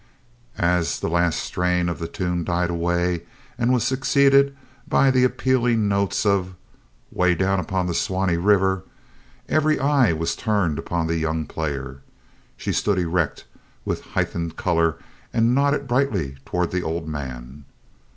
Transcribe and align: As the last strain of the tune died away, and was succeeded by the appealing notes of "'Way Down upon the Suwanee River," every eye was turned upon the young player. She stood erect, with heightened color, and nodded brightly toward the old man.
As 0.57 0.99
the 0.99 1.09
last 1.09 1.37
strain 1.39 1.87
of 1.87 1.99
the 1.99 2.07
tune 2.07 2.43
died 2.43 2.71
away, 2.71 3.21
and 3.55 3.71
was 3.71 3.83
succeeded 3.85 4.57
by 4.87 5.11
the 5.11 5.23
appealing 5.23 5.87
notes 5.87 6.25
of 6.25 6.55
"'Way 7.11 7.35
Down 7.35 7.59
upon 7.59 7.85
the 7.85 7.93
Suwanee 7.93 8.43
River," 8.43 8.81
every 9.47 9.79
eye 9.79 10.11
was 10.11 10.35
turned 10.35 10.79
upon 10.79 11.05
the 11.05 11.17
young 11.17 11.45
player. 11.45 12.01
She 12.57 12.73
stood 12.73 12.97
erect, 12.97 13.45
with 13.85 14.03
heightened 14.17 14.55
color, 14.55 14.95
and 15.31 15.53
nodded 15.53 15.87
brightly 15.87 16.35
toward 16.45 16.71
the 16.71 16.81
old 16.81 17.07
man. 17.07 17.65